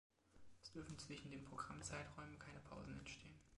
[0.63, 3.39] Es dürfen zwischen den Programmzeiträumen keine Pausen entstehen.